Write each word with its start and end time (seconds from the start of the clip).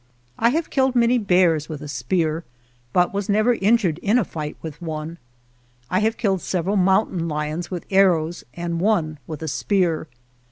I 0.39 0.49
have 0.49 0.71
killed 0.71 0.95
many 0.95 1.19
bears 1.19 1.69
with 1.69 1.79
a 1.83 1.87
spear, 1.87 2.43
but 2.91 3.13
was 3.13 3.29
never 3.29 3.53
injured 3.53 3.99
in 3.99 4.17
a 4.17 4.25
fight 4.25 4.57
with 4.59 4.81
one. 4.81 5.19
I 5.91 5.99
have 5.99 6.17
killed 6.17 6.41
several 6.41 6.75
mountain 6.75 7.27
lions 7.27 7.69
with 7.69 7.85
ar 7.93 8.09
rows, 8.09 8.43
and 8.55 8.79
one 8.81 9.19
with 9.27 9.43
a 9.43 9.47
spear. 9.47 10.07